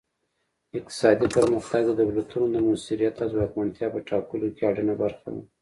اقتصادي 0.77 1.27
پرمختګ 1.37 1.83
د 1.89 2.01
دولتونو 2.11 2.45
د 2.51 2.55
موثریت 2.67 3.15
او 3.23 3.29
ځواکمنتیا 3.33 3.87
په 3.93 3.99
ټاکلو 4.09 4.47
کې 4.55 4.63
اړینه 4.71 4.93
برخه 5.01 5.27
ده 5.33 5.41